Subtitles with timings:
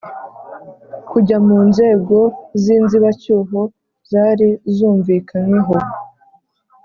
[1.09, 2.17] kujya mu nzego
[2.61, 3.59] z'inzibacyuho
[4.11, 5.75] zari zumvikanyweho